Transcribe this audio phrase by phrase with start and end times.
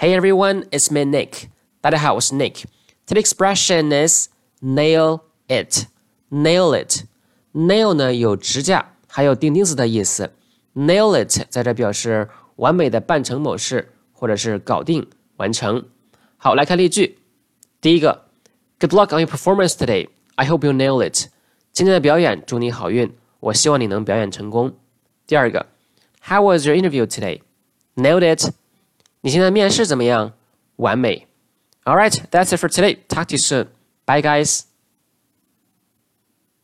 [0.00, 1.48] Hey everyone, it's me Nick.
[1.80, 2.64] 大家好，我是 Nick.
[3.06, 4.28] Today's expression is
[4.60, 5.86] nail it.
[6.30, 7.04] Nail it.
[7.54, 10.34] Nail 呢有指甲，还有钉钉子的意思。
[10.74, 15.08] Nail it 在这表示完美的办成某事，或者是搞定、
[15.38, 15.82] 完成。
[16.36, 17.18] 好，来看例句。
[17.80, 18.26] 第一个，
[18.78, 20.08] Good luck on your performance today.
[20.34, 21.30] I hope you nail it.
[21.72, 24.76] 今天的表演祝你好运，我希望你能表演成功。
[25.26, 25.66] 第二个，
[26.22, 27.40] How was your interview today?
[27.94, 28.52] Nailed it.
[29.20, 30.32] 你现在面试怎么样？
[30.76, 31.26] 完美。
[31.84, 32.98] All right, that's it for today.
[33.08, 33.68] Talk to you soon.
[34.04, 34.62] Bye, guys.